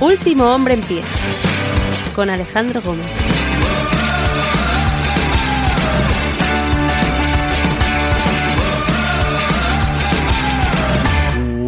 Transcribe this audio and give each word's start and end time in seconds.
Último 0.00 0.54
hombre 0.54 0.74
en 0.74 0.82
pie 0.82 1.02
con 2.14 2.30
Alejandro 2.30 2.80
Gómez. 2.80 3.04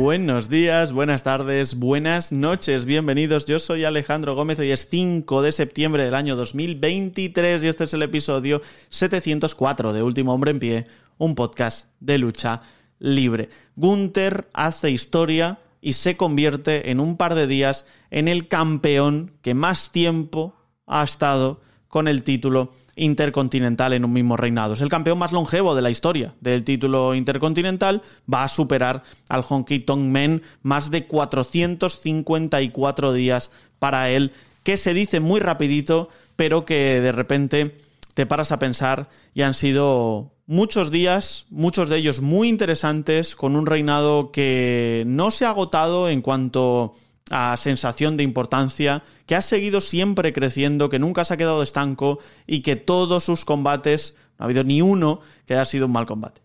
Buenos 0.01 0.48
días, 0.48 0.93
buenas 0.93 1.24
tardes, 1.24 1.77
buenas 1.77 2.30
noches, 2.30 2.85
bienvenidos. 2.85 3.47
Yo 3.47 3.59
soy 3.59 3.85
Alejandro 3.85 4.37
Gómez, 4.37 4.60
hoy 4.60 4.71
es 4.71 4.87
5 4.88 5.43
de 5.43 5.51
septiembre 5.51 6.05
del 6.05 6.15
año 6.15 6.37
2023 6.37 7.65
y 7.65 7.66
este 7.66 7.83
es 7.83 7.95
el 7.95 8.02
episodio 8.02 8.62
704 8.91 9.93
de 9.93 10.05
Último 10.05 10.33
Hombre 10.33 10.52
en 10.52 10.60
Pie, 10.60 10.87
un 11.19 11.35
podcast 11.35 11.87
de 11.99 12.19
lucha 12.19 12.62
libre. 13.01 13.51
Gunther 13.74 14.49
hace 14.52 14.93
historia 14.93 15.59
y 15.80 15.95
se 15.95 16.16
convierte 16.16 16.91
en 16.91 17.01
un 17.01 17.16
par 17.16 17.34
de 17.34 17.47
días 17.47 17.87
en 18.11 18.29
el 18.29 18.49
campeón 18.49 19.32
que 19.43 19.54
más 19.54 19.91
tiempo 19.91 20.54
ha 20.87 21.02
estado 21.02 21.60
con 21.88 22.09
el 22.09 22.23
título 22.23 22.73
intercontinental 22.95 23.93
en 23.93 24.04
un 24.04 24.13
mismo 24.13 24.37
reinado. 24.37 24.74
Es 24.74 24.80
el 24.80 24.88
campeón 24.88 25.19
más 25.19 25.32
longevo 25.32 25.74
de 25.74 25.82
la 25.82 25.91
historia 25.91 26.35
del 26.41 26.63
título 26.65 27.15
intercontinental. 27.15 28.02
Va 28.32 28.45
a 28.45 28.49
superar 28.49 29.02
al 29.29 29.45
Honky 29.46 29.80
Tonk 29.80 30.02
Men 30.02 30.43
más 30.63 30.91
de 30.91 31.07
454 31.07 33.13
días 33.13 33.51
para 33.79 34.10
él, 34.10 34.32
que 34.63 34.76
se 34.76 34.95
dice 34.95 35.21
muy 35.21 35.41
rapidito, 35.41 36.09
pero 36.37 36.65
que 36.65 37.01
de 37.01 37.13
repente 37.13 37.79
te 38.15 38.26
paras 38.26 38.52
a 38.52 38.59
pensar 38.59 39.09
y 39.35 39.43
han 39.43 39.54
sido 39.54 40.32
muchos 40.51 40.90
días, 40.90 41.46
muchos 41.48 41.88
de 41.88 41.98
ellos 41.98 42.20
muy 42.20 42.48
interesantes, 42.48 43.37
con 43.37 43.54
un 43.54 43.66
reinado 43.66 44.32
que 44.32 45.04
no 45.07 45.30
se 45.30 45.46
ha 45.46 45.51
agotado 45.51 46.09
en 46.09 46.23
cuanto 46.23 46.95
a 47.30 47.57
sensación 47.57 48.16
de 48.16 48.24
importancia, 48.24 49.04
que 49.26 49.37
ha 49.37 49.42
seguido 49.42 49.80
siempre 49.80 50.32
creciendo, 50.32 50.88
que 50.88 50.98
nunca 50.98 51.24
se 51.24 51.34
ha 51.34 51.37
quedado 51.37 51.62
estanco 51.62 52.18
y 52.48 52.62
que 52.62 52.74
todos 52.74 53.23
sus 53.23 53.45
combates, 53.45 54.16
no 54.38 54.42
ha 54.42 54.46
habido 54.46 54.65
ni 54.65 54.82
uno 54.82 55.20
que 55.46 55.54
haya 55.54 55.65
sido 55.65 55.87
un 55.87 55.92
mal 55.92 56.07
combate. 56.07 56.40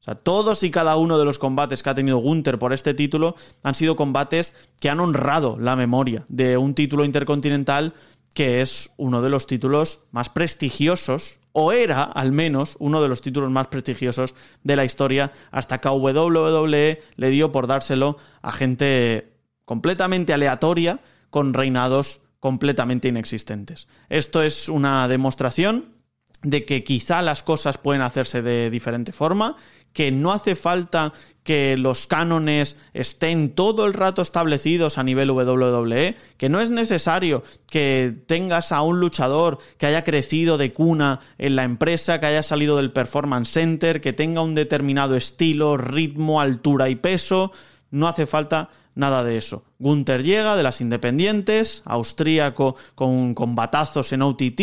O 0.00 0.04
sea, 0.04 0.16
todos 0.16 0.62
y 0.62 0.70
cada 0.70 0.98
uno 0.98 1.18
de 1.18 1.24
los 1.24 1.38
combates 1.38 1.82
que 1.82 1.88
ha 1.88 1.94
tenido 1.94 2.18
Gunther 2.18 2.58
por 2.58 2.74
este 2.74 2.92
título 2.92 3.36
han 3.62 3.74
sido 3.74 3.96
combates 3.96 4.52
que 4.78 4.90
han 4.90 5.00
honrado 5.00 5.56
la 5.58 5.76
memoria 5.76 6.26
de 6.28 6.58
un 6.58 6.74
título 6.74 7.06
intercontinental 7.06 7.94
que 8.34 8.60
es 8.60 8.90
uno 8.98 9.22
de 9.22 9.30
los 9.30 9.46
títulos 9.46 10.00
más 10.10 10.28
prestigiosos, 10.28 11.38
o 11.58 11.72
era 11.72 12.02
al 12.02 12.32
menos 12.32 12.76
uno 12.80 13.00
de 13.00 13.08
los 13.08 13.22
títulos 13.22 13.50
más 13.50 13.68
prestigiosos 13.68 14.34
de 14.62 14.76
la 14.76 14.84
historia, 14.84 15.32
hasta 15.50 15.80
que 15.80 15.88
WWE 15.88 17.02
le 17.16 17.30
dio 17.30 17.50
por 17.50 17.66
dárselo 17.66 18.18
a 18.42 18.52
gente 18.52 19.32
completamente 19.64 20.34
aleatoria 20.34 21.00
con 21.30 21.54
reinados 21.54 22.20
completamente 22.40 23.08
inexistentes. 23.08 23.88
Esto 24.10 24.42
es 24.42 24.68
una 24.68 25.08
demostración 25.08 25.94
de 26.42 26.66
que 26.66 26.84
quizá 26.84 27.22
las 27.22 27.42
cosas 27.42 27.78
pueden 27.78 28.02
hacerse 28.02 28.42
de 28.42 28.68
diferente 28.68 29.12
forma, 29.12 29.56
que 29.96 30.12
no 30.12 30.30
hace 30.30 30.56
falta 30.56 31.14
que 31.42 31.78
los 31.78 32.06
cánones 32.06 32.76
estén 32.92 33.54
todo 33.54 33.86
el 33.86 33.94
rato 33.94 34.20
establecidos 34.20 34.98
a 34.98 35.02
nivel 35.02 35.30
WWE, 35.30 36.16
que 36.36 36.50
no 36.50 36.60
es 36.60 36.68
necesario 36.68 37.42
que 37.66 38.14
tengas 38.26 38.72
a 38.72 38.82
un 38.82 39.00
luchador 39.00 39.58
que 39.78 39.86
haya 39.86 40.04
crecido 40.04 40.58
de 40.58 40.74
cuna 40.74 41.20
en 41.38 41.56
la 41.56 41.64
empresa, 41.64 42.20
que 42.20 42.26
haya 42.26 42.42
salido 42.42 42.76
del 42.76 42.92
Performance 42.92 43.52
Center, 43.52 44.02
que 44.02 44.12
tenga 44.12 44.42
un 44.42 44.54
determinado 44.54 45.16
estilo, 45.16 45.78
ritmo, 45.78 46.42
altura 46.42 46.90
y 46.90 46.96
peso, 46.96 47.52
no 47.96 48.08
hace 48.08 48.26
falta 48.26 48.70
nada 48.94 49.24
de 49.24 49.38
eso. 49.38 49.64
Gunther 49.78 50.22
llega 50.22 50.56
de 50.56 50.62
las 50.62 50.80
Independientes, 50.80 51.82
austríaco 51.84 52.76
con, 52.94 53.34
batazos 53.54 54.12
en 54.12 54.22
OTT, 54.22 54.60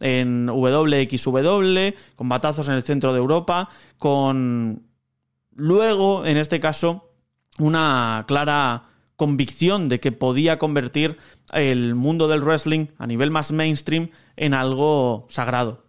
en 0.00 0.46
WXW, 0.48 1.94
con 2.16 2.28
batazos 2.28 2.68
en 2.68 2.74
el 2.74 2.82
centro 2.82 3.12
de 3.12 3.18
Europa, 3.18 3.68
con 3.98 4.82
luego, 5.54 6.24
en 6.26 6.36
este 6.38 6.60
caso, 6.60 7.10
una 7.58 8.24
clara 8.26 8.88
convicción 9.16 9.88
de 9.88 10.00
que 10.00 10.10
podía 10.10 10.58
convertir 10.58 11.18
el 11.52 11.94
mundo 11.94 12.26
del 12.26 12.42
wrestling 12.42 12.86
a 12.98 13.06
nivel 13.06 13.30
más 13.30 13.52
mainstream 13.52 14.10
en 14.36 14.54
algo 14.54 15.26
sagrado. 15.30 15.84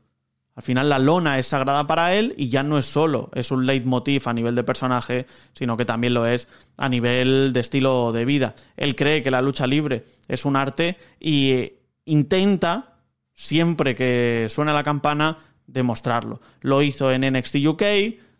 Al 0.55 0.61
final 0.61 0.89
la 0.89 0.99
lona 0.99 1.39
es 1.39 1.47
sagrada 1.47 1.87
para 1.87 2.13
él 2.13 2.35
y 2.37 2.49
ya 2.49 2.61
no 2.61 2.77
es 2.77 2.85
solo, 2.85 3.31
es 3.33 3.49
un 3.49 3.65
leitmotiv 3.65 4.27
a 4.27 4.33
nivel 4.33 4.53
de 4.55 4.63
personaje, 4.63 5.25
sino 5.53 5.75
que 5.77 5.85
también 5.85 6.13
lo 6.13 6.27
es 6.27 6.47
a 6.77 6.89
nivel 6.89 7.53
de 7.53 7.59
estilo 7.59 8.11
de 8.11 8.25
vida. 8.25 8.53
Él 8.77 8.95
cree 8.95 9.23
que 9.23 9.31
la 9.31 9.41
lucha 9.41 9.65
libre 9.65 10.05
es 10.27 10.45
un 10.45 10.55
arte 10.55 10.97
y 11.19 11.73
intenta, 12.05 12.99
siempre 13.31 13.95
que 13.95 14.47
suena 14.49 14.73
la 14.73 14.83
campana, 14.83 15.39
demostrarlo. 15.65 16.39
Lo 16.61 16.83
hizo 16.83 17.11
en 17.11 17.21
NXT 17.33 17.55
UK, 17.65 17.83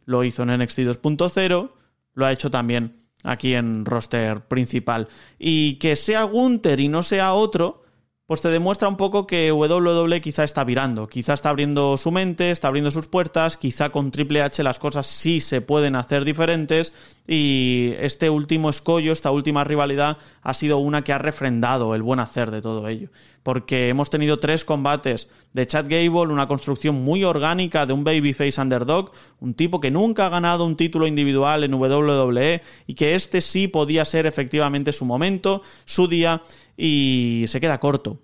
lo 0.06 0.24
hizo 0.24 0.44
en 0.44 0.60
NXT 0.60 0.80
2.0, 0.80 1.72
lo 2.14 2.26
ha 2.26 2.32
hecho 2.32 2.52
también 2.52 3.04
aquí 3.24 3.56
en 3.56 3.86
roster 3.86 4.42
principal. 4.48 5.08
Y 5.40 5.76
que 5.76 5.96
sea 5.96 6.24
Gunther 6.24 6.80
y 6.80 6.90
no 6.90 7.02
sea 7.02 7.34
otro, 7.34 7.83
pues 8.26 8.40
te 8.40 8.50
demuestra 8.50 8.88
un 8.88 8.96
poco 8.96 9.28
que 9.28 9.52
WWE 9.52 10.22
quizá 10.22 10.46
está 10.46 10.64
virando, 10.64 11.08
quizá 11.08 11.34
está 11.34 11.50
abriendo 11.50 11.98
su 11.98 12.10
mente, 12.10 12.52
está 12.52 12.70
abriendo 12.70 12.90
sus 12.90 13.08
puertas, 13.08 13.58
quizá 13.58 13.90
con 13.90 14.12
Triple 14.12 14.42
H 14.42 14.64
las 14.64 14.80
cosas 14.80 15.08
sí 15.08 15.42
se 15.42 15.60
pueden 15.60 15.96
hacer 15.96 16.24
diferentes 16.24 16.94
y 17.28 17.94
este 18.00 18.30
último 18.30 18.70
escollo, 18.70 19.12
esta 19.12 19.32
última 19.32 19.66
rivalidad 19.66 20.18
ha 20.42 20.54
sido 20.54 20.78
una 20.78 21.04
que 21.04 21.12
ha 21.12 21.18
refrendado 21.18 21.96
el 21.96 22.02
buen 22.02 22.22
hacer 22.22 22.50
de 22.52 22.62
todo 22.62 22.88
ello. 22.88 23.10
Porque 23.44 23.90
hemos 23.90 24.10
tenido 24.10 24.40
tres 24.40 24.64
combates 24.64 25.28
de 25.52 25.68
Chad 25.68 25.86
Gable, 25.90 26.34
una 26.34 26.48
construcción 26.48 26.96
muy 26.96 27.24
orgánica 27.24 27.86
de 27.86 27.94
un 27.94 28.04
babyface 28.04 28.60
underdog, 28.60 29.12
un 29.40 29.54
tipo 29.54 29.80
que 29.80 29.92
nunca 29.92 30.26
ha 30.26 30.30
ganado 30.30 30.66
un 30.66 30.78
título 30.78 31.08
individual 31.08 31.64
en 31.64 31.74
WWE 31.74 32.62
y 32.88 32.94
que 32.96 33.16
este 33.16 33.42
sí 33.42 33.68
podía 33.68 34.06
ser 34.06 34.26
efectivamente 34.26 34.94
su 34.94 35.06
momento, 35.06 35.62
su 35.86 36.08
día 36.08 36.42
y 36.78 37.46
se 37.48 37.60
queda 37.60 37.80
corto. 37.80 38.18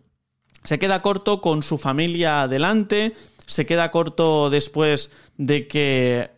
Se 0.63 0.79
queda 0.79 1.02
corto 1.02 1.41
con 1.41 1.63
su 1.63 1.78
familia 1.78 2.44
adelante, 2.44 3.13
se 3.46 3.66
queda 3.66 3.91
corto 3.91 4.50
después 4.50 5.09
de 5.38 5.68
que, 5.68 6.31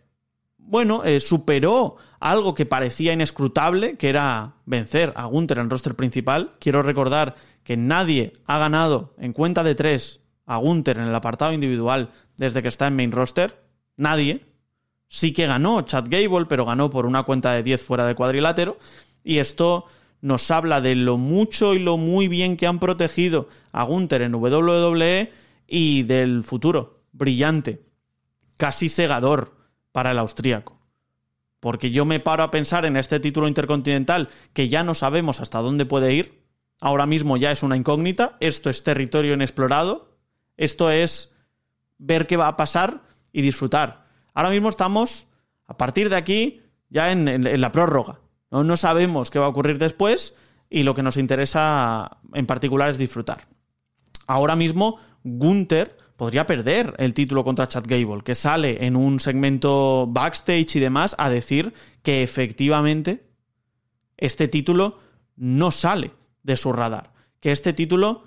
bueno, 0.57 1.03
eh, 1.03 1.19
superó 1.19 1.97
algo 2.19 2.53
que 2.53 2.67
parecía 2.67 3.13
inescrutable, 3.13 3.97
que 3.97 4.09
era 4.09 4.53
vencer 4.65 5.11
a 5.15 5.25
Gunther 5.25 5.57
en 5.57 5.69
roster 5.69 5.95
principal. 5.95 6.53
Quiero 6.59 6.83
recordar 6.83 7.35
que 7.63 7.77
nadie 7.77 8.33
ha 8.45 8.57
ganado 8.59 9.13
en 9.17 9.33
cuenta 9.33 9.63
de 9.63 9.75
tres 9.75 10.19
a 10.45 10.57
Gunther 10.57 10.97
en 10.97 11.05
el 11.05 11.15
apartado 11.15 11.53
individual 11.53 12.09
desde 12.37 12.61
que 12.61 12.67
está 12.67 12.87
en 12.87 12.95
main 12.95 13.11
roster. 13.11 13.63
Nadie. 13.97 14.45
Sí 15.07 15.33
que 15.33 15.45
ganó 15.45 15.81
Chad 15.81 16.05
Gable, 16.09 16.45
pero 16.47 16.65
ganó 16.65 16.89
por 16.89 17.05
una 17.05 17.23
cuenta 17.23 17.51
de 17.51 17.63
10 17.63 17.83
fuera 17.83 18.05
de 18.05 18.15
cuadrilátero. 18.15 18.79
Y 19.23 19.37
esto 19.39 19.85
nos 20.21 20.49
habla 20.51 20.81
de 20.81 20.95
lo 20.95 21.17
mucho 21.17 21.73
y 21.73 21.79
lo 21.79 21.97
muy 21.97 22.27
bien 22.27 22.55
que 22.55 22.67
han 22.67 22.79
protegido 22.79 23.49
a 23.71 23.83
Gunther 23.83 24.21
en 24.21 24.35
WWE 24.35 25.31
y 25.67 26.03
del 26.03 26.43
futuro 26.43 27.01
brillante, 27.11 27.83
casi 28.57 28.89
cegador 28.89 29.55
para 29.91 30.11
el 30.11 30.19
austríaco. 30.19 30.79
Porque 31.59 31.91
yo 31.91 32.05
me 32.05 32.19
paro 32.19 32.43
a 32.43 32.51
pensar 32.51 32.85
en 32.85 32.97
este 32.97 33.19
título 33.19 33.47
intercontinental 33.47 34.29
que 34.53 34.67
ya 34.69 34.83
no 34.83 34.95
sabemos 34.95 35.39
hasta 35.41 35.59
dónde 35.59 35.85
puede 35.85 36.13
ir. 36.13 36.40
Ahora 36.81 37.05
mismo 37.05 37.37
ya 37.37 37.51
es 37.51 37.61
una 37.61 37.77
incógnita. 37.77 38.37
Esto 38.39 38.69
es 38.71 38.83
territorio 38.83 39.35
inexplorado. 39.35 40.17
Esto 40.57 40.89
es 40.89 41.35
ver 41.99 42.25
qué 42.25 42.37
va 42.37 42.47
a 42.47 42.57
pasar 42.57 43.03
y 43.31 43.43
disfrutar. 43.43 44.07
Ahora 44.33 44.49
mismo 44.49 44.67
estamos, 44.67 45.27
a 45.67 45.77
partir 45.77 46.09
de 46.09 46.15
aquí, 46.15 46.61
ya 46.89 47.11
en, 47.11 47.61
la 47.61 47.71
prórroga. 47.71 48.19
No, 48.49 48.75
sabemos 48.77 49.29
qué 49.29 49.37
va 49.37 49.45
a 49.45 49.49
ocurrir 49.49 49.77
después 49.77 50.33
y 50.69 50.81
lo 50.81 50.95
que 50.95 51.03
nos 51.03 51.17
interesa 51.17 52.17
en 52.33 52.47
particular 52.47 52.89
es 52.89 52.97
disfrutar. 52.97 53.47
Ahora 54.25 54.55
mismo, 54.55 54.97
Gunther 55.23 55.95
podría 56.17 56.47
perder 56.47 56.95
el 56.97 57.13
título 57.13 57.43
contra 57.43 57.67
Chad 57.67 57.83
Gable, 57.85 58.23
que 58.23 58.33
sale 58.33 58.85
en 58.85 58.95
un 58.95 59.19
segmento 59.19 60.07
backstage 60.07 60.77
y 60.77 60.79
demás 60.79 61.15
a 61.19 61.29
decir 61.29 61.73
que 62.01 62.23
efectivamente 62.23 63.29
este 64.17 64.47
título 64.47 64.99
no 65.35 65.71
sale 65.71 66.11
de 66.43 66.57
su 66.57 66.73
radar, 66.73 67.13
que 67.39 67.51
este 67.51 67.73
título 67.73 68.25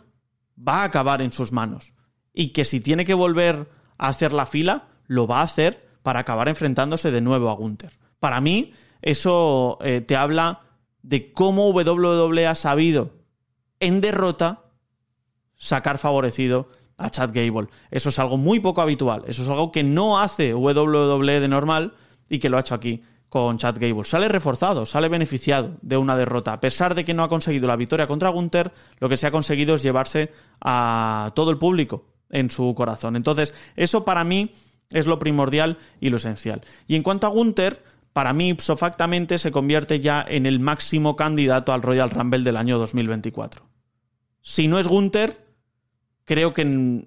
va 0.57 0.83
a 0.83 0.85
acabar 0.85 1.23
en 1.23 1.33
sus 1.33 1.53
manos 1.53 1.93
y 2.33 2.49
que 2.49 2.65
si 2.65 2.81
tiene 2.81 3.05
que 3.05 3.15
volver 3.15 3.69
a 3.99 4.09
hacer 4.09 4.33
la 4.33 4.47
fila, 4.47 4.89
lo 5.07 5.27
va 5.27 5.41
a 5.41 5.45
hacer 5.45 5.89
para 6.03 6.21
acabar 6.21 6.49
enfrentándose 6.49 7.11
de 7.11 7.21
nuevo 7.21 7.51
a 7.51 7.55
Gunther. 7.55 7.93
Para 8.19 8.41
mí, 8.41 8.73
eso 9.03 9.79
eh, 9.83 10.01
te 10.01 10.17
habla 10.17 10.63
de 11.03 11.33
cómo 11.33 11.71
WWE 11.71 12.47
ha 12.47 12.55
sabido 12.55 13.11
en 13.81 14.01
derrota 14.01 14.65
sacar 15.57 15.99
favorecido 15.99 16.71
a 16.97 17.11
Chad 17.11 17.31
Gable. 17.33 17.69
Eso 17.91 18.09
es 18.09 18.19
algo 18.19 18.37
muy 18.37 18.61
poco 18.61 18.81
habitual. 18.81 19.25
Eso 19.27 19.43
es 19.43 19.49
algo 19.49 19.73
que 19.73 19.83
no 19.83 20.19
hace 20.19 20.55
WWE 20.55 21.41
de 21.41 21.49
normal 21.49 21.95
y 22.29 22.39
que 22.39 22.49
lo 22.49 22.57
ha 22.57 22.61
hecho 22.61 22.75
aquí 22.75 23.03
con 23.35 23.59
Chad 23.59 23.79
Gable. 23.81 24.05
Sale 24.05 24.29
reforzado, 24.29 24.87
sale 24.87 25.09
beneficiado 25.09 25.77
de 25.83 25.97
una 25.97 26.17
derrota. 26.17 26.53
A 26.53 26.61
pesar 26.61 26.95
de 26.95 27.05
que 27.05 27.15
no 27.15 27.25
ha 27.25 27.29
conseguido 27.29 27.67
la 27.67 27.75
victoria 27.75 28.07
contra 28.07 28.29
Gunther, 28.29 28.71
lo 29.01 29.09
que 29.09 29.17
se 29.17 29.27
ha 29.27 29.33
conseguido 29.33 29.75
es 29.75 29.83
llevarse 29.83 30.31
a 30.61 31.33
todo 31.35 31.51
el 31.51 31.59
público 31.59 32.07
en 32.31 32.49
su 32.49 32.73
corazón. 32.77 33.17
Entonces, 33.17 33.53
eso 33.75 34.05
para 34.05 34.23
mí 34.23 34.53
es 34.93 35.07
lo 35.07 35.19
primordial 35.19 35.79
y 36.01 36.11
lo 36.11 36.19
esencial. 36.19 36.61
Y 36.87 36.95
en 36.95 37.03
cuanto 37.03 37.27
a 37.27 37.31
Gunther, 37.31 37.83
para 38.13 38.33
mí, 38.33 38.51
ipso 38.51 38.77
factamente, 38.77 39.39
se 39.39 39.51
convierte 39.51 39.99
ya 39.99 40.25
en 40.29 40.47
el 40.47 40.61
máximo 40.61 41.17
candidato 41.17 41.73
al 41.73 41.83
Royal 41.83 42.11
Rumble 42.11 42.45
del 42.45 42.57
año 42.57 42.79
2024. 42.79 43.67
Si 44.43 44.69
no 44.69 44.79
es 44.79 44.87
Gunther, 44.87 45.45
creo 46.25 46.55
que 46.55 47.05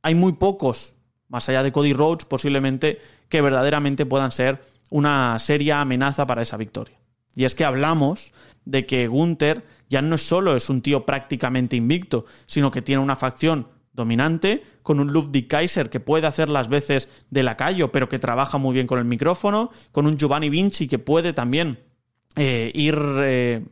hay 0.00 0.14
muy 0.14 0.32
pocos, 0.32 0.94
más 1.28 1.46
allá 1.50 1.62
de 1.62 1.72
Cody 1.72 1.92
Rhodes, 1.92 2.24
posiblemente, 2.24 2.98
que 3.28 3.42
verdaderamente 3.42 4.06
puedan 4.06 4.32
ser 4.32 4.74
una 4.90 5.38
seria 5.38 5.80
amenaza 5.80 6.26
para 6.26 6.42
esa 6.42 6.56
victoria. 6.56 6.98
Y 7.34 7.44
es 7.44 7.54
que 7.54 7.64
hablamos 7.64 8.32
de 8.64 8.86
que 8.86 9.06
Gunther 9.06 9.64
ya 9.88 10.02
no 10.02 10.18
solo 10.18 10.56
es 10.56 10.68
un 10.68 10.82
tío 10.82 11.06
prácticamente 11.06 11.76
invicto, 11.76 12.26
sino 12.46 12.70
que 12.70 12.82
tiene 12.82 13.02
una 13.02 13.16
facción 13.16 13.68
dominante, 13.92 14.62
con 14.82 15.00
un 15.00 15.10
Ludwig 15.10 15.48
Kaiser 15.48 15.88
que 15.88 16.00
puede 16.00 16.26
hacer 16.26 16.48
las 16.50 16.68
veces 16.68 17.08
de 17.30 17.42
lacayo, 17.42 17.90
pero 17.90 18.08
que 18.08 18.18
trabaja 18.18 18.58
muy 18.58 18.74
bien 18.74 18.86
con 18.86 18.98
el 18.98 19.06
micrófono, 19.06 19.70
con 19.90 20.06
un 20.06 20.18
Giovanni 20.18 20.50
Vinci 20.50 20.86
que 20.86 20.98
puede 20.98 21.32
también 21.32 21.80
eh, 22.36 22.70
ir 22.74 22.98
eh, 23.20 23.64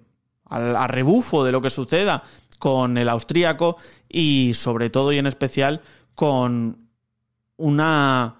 a 0.47 0.87
rebufo 0.87 1.45
de 1.45 1.53
lo 1.53 1.61
que 1.61 1.69
suceda 1.69 2.23
con 2.59 2.97
el 2.97 3.09
austríaco 3.09 3.77
y 4.09 4.55
sobre 4.55 4.89
todo 4.89 5.13
y 5.13 5.19
en 5.19 5.27
especial 5.27 5.83
con 6.15 6.89
una 7.57 8.37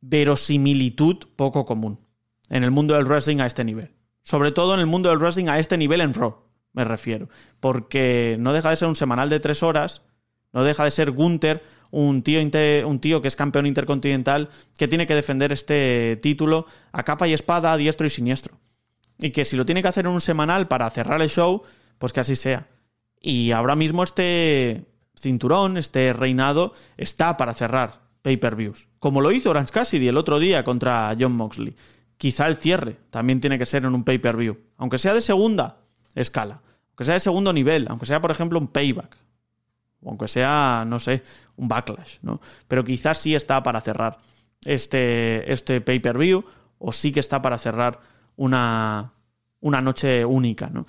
verosimilitud 0.00 1.18
poco 1.36 1.64
común 1.64 1.98
en 2.50 2.64
el 2.64 2.70
mundo 2.70 2.94
del 2.94 3.06
wrestling 3.06 3.40
a 3.40 3.46
este 3.46 3.64
nivel. 3.64 3.92
Sobre 4.22 4.52
todo 4.52 4.74
en 4.74 4.80
el 4.80 4.86
mundo 4.86 5.08
del 5.08 5.18
wrestling 5.18 5.48
a 5.48 5.58
este 5.58 5.78
nivel 5.78 6.00
en 6.00 6.14
Raw, 6.14 6.36
me 6.72 6.84
refiero. 6.84 7.28
Porque 7.60 8.36
no 8.38 8.52
deja 8.52 8.70
de 8.70 8.76
ser 8.76 8.88
un 8.88 8.96
semanal 8.96 9.30
de 9.30 9.40
tres 9.40 9.62
horas, 9.62 10.02
no 10.52 10.64
deja 10.64 10.84
de 10.84 10.90
ser 10.90 11.10
Gunther, 11.10 11.62
un 11.90 12.22
tío, 12.22 12.40
un 12.86 13.00
tío 13.00 13.22
que 13.22 13.28
es 13.28 13.36
campeón 13.36 13.66
intercontinental, 13.66 14.50
que 14.76 14.88
tiene 14.88 15.06
que 15.06 15.14
defender 15.14 15.52
este 15.52 16.18
título 16.22 16.66
a 16.92 17.04
capa 17.04 17.28
y 17.28 17.32
espada, 17.32 17.72
a 17.72 17.76
diestro 17.76 18.06
y 18.06 18.10
siniestro. 18.10 18.58
Y 19.18 19.30
que 19.30 19.44
si 19.44 19.56
lo 19.56 19.66
tiene 19.66 19.82
que 19.82 19.88
hacer 19.88 20.06
en 20.06 20.12
un 20.12 20.20
semanal 20.20 20.68
para 20.68 20.90
cerrar 20.90 21.20
el 21.22 21.30
show, 21.30 21.62
pues 21.98 22.12
que 22.12 22.20
así 22.20 22.36
sea. 22.36 22.68
Y 23.20 23.50
ahora 23.52 23.74
mismo 23.74 24.04
este 24.04 24.84
cinturón, 25.16 25.76
este 25.76 26.12
reinado, 26.12 26.72
está 26.96 27.36
para 27.36 27.54
cerrar 27.54 28.02
pay-per-views. 28.22 28.88
Como 29.00 29.20
lo 29.20 29.32
hizo 29.32 29.50
Orange 29.50 29.72
Cassidy 29.72 30.08
el 30.08 30.16
otro 30.16 30.38
día 30.38 30.62
contra 30.64 31.16
John 31.18 31.32
Moxley. 31.32 31.74
Quizá 32.18 32.48
el 32.48 32.56
cierre 32.56 32.96
también 33.10 33.40
tiene 33.40 33.58
que 33.58 33.66
ser 33.66 33.84
en 33.84 33.94
un 33.94 34.04
pay-per-view. 34.04 34.58
Aunque 34.76 34.98
sea 34.98 35.14
de 35.14 35.22
segunda 35.22 35.78
escala. 36.14 36.60
Aunque 36.90 37.04
sea 37.04 37.14
de 37.14 37.20
segundo 37.20 37.52
nivel. 37.52 37.86
Aunque 37.88 38.06
sea, 38.06 38.20
por 38.20 38.30
ejemplo, 38.30 38.58
un 38.58 38.68
payback. 38.68 39.16
O 40.02 40.10
aunque 40.10 40.28
sea, 40.28 40.84
no 40.86 40.98
sé, 40.98 41.22
un 41.56 41.68
backlash, 41.68 42.18
¿no? 42.22 42.40
Pero 42.66 42.84
quizás 42.84 43.18
sí 43.18 43.34
está 43.34 43.62
para 43.62 43.80
cerrar 43.80 44.18
este, 44.64 45.50
este 45.52 45.80
pay-per-view. 45.80 46.44
O 46.78 46.92
sí 46.92 47.12
que 47.12 47.20
está 47.20 47.40
para 47.40 47.56
cerrar 47.56 48.00
una, 48.36 49.12
una 49.60 49.80
noche 49.80 50.24
única, 50.24 50.68
¿no? 50.68 50.86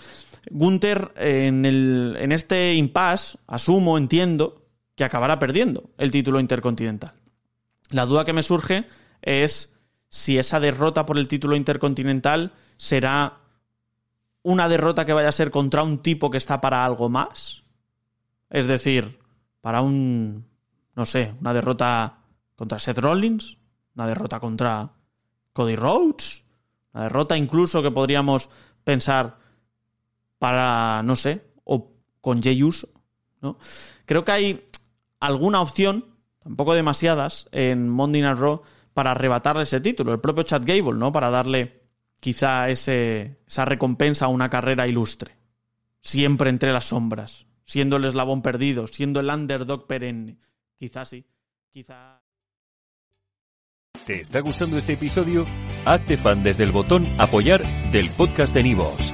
Gunther 0.49 1.11
en, 1.15 1.65
el, 1.65 2.17
en 2.19 2.31
este 2.31 2.73
impasse, 2.73 3.37
asumo, 3.47 3.97
entiendo, 3.97 4.65
que 4.95 5.03
acabará 5.03 5.37
perdiendo 5.37 5.91
el 5.97 6.11
título 6.11 6.39
intercontinental. 6.39 7.13
La 7.89 8.05
duda 8.05 8.25
que 8.25 8.33
me 8.33 8.43
surge 8.43 8.85
es 9.21 9.73
si 10.09 10.37
esa 10.37 10.59
derrota 10.59 11.05
por 11.05 11.17
el 11.17 11.27
título 11.27 11.55
intercontinental 11.55 12.53
será 12.77 13.37
una 14.41 14.67
derrota 14.67 15.05
que 15.05 15.13
vaya 15.13 15.29
a 15.29 15.33
ser 15.33 15.51
contra 15.51 15.83
un 15.83 15.99
tipo 15.99 16.31
que 16.31 16.37
está 16.37 16.59
para 16.61 16.83
algo 16.83 17.09
más. 17.09 17.63
Es 18.49 18.67
decir, 18.67 19.19
para 19.61 19.81
un, 19.81 20.45
no 20.95 21.05
sé, 21.05 21.35
una 21.39 21.53
derrota 21.53 22.19
contra 22.55 22.79
Seth 22.79 22.97
Rollins, 22.97 23.57
una 23.95 24.07
derrota 24.07 24.39
contra 24.39 24.91
Cody 25.53 25.75
Rhodes, 25.75 26.43
una 26.93 27.03
derrota 27.03 27.37
incluso 27.37 27.83
que 27.83 27.91
podríamos 27.91 28.49
pensar 28.83 29.37
para, 30.39 31.03
no 31.03 31.15
sé, 31.15 31.51
o 31.65 31.91
con 32.21 32.41
Jey 32.41 32.63
Uso, 32.63 32.87
¿no? 33.41 33.57
Creo 34.05 34.25
que 34.25 34.31
hay 34.31 34.67
alguna 35.19 35.61
opción, 35.61 36.05
tampoco 36.39 36.73
demasiadas, 36.73 37.47
en 37.51 37.89
Monday 37.89 38.21
Night 38.21 38.37
Raw 38.37 38.61
para 38.93 39.11
arrebatarle 39.11 39.63
ese 39.63 39.81
título. 39.81 40.13
El 40.13 40.19
propio 40.19 40.43
Chad 40.43 40.63
Gable, 40.65 40.97
¿no? 40.99 41.11
Para 41.11 41.29
darle 41.29 41.83
quizá 42.19 42.69
esa 42.69 43.65
recompensa 43.65 44.25
a 44.25 44.29
una 44.29 44.49
carrera 44.49 44.87
ilustre. 44.87 45.37
Siempre 46.01 46.49
entre 46.49 46.71
las 46.71 46.85
sombras, 46.85 47.45
siendo 47.65 47.97
el 47.97 48.05
eslabón 48.05 48.41
perdido, 48.41 48.87
siendo 48.87 49.19
el 49.19 49.29
underdog 49.29 49.87
perenne. 49.87 50.37
Quizá 50.77 51.05
sí, 51.05 51.25
quizá... 51.71 52.21
¿Te 54.05 54.21
está 54.21 54.39
gustando 54.39 54.77
este 54.77 54.93
episodio? 54.93 55.45
Hazte 55.85 56.17
fan 56.17 56.41
desde 56.41 56.63
el 56.63 56.71
botón 56.71 57.05
apoyar 57.19 57.61
del 57.91 58.09
podcast 58.11 58.53
de 58.53 58.63
Nivos. 58.63 59.13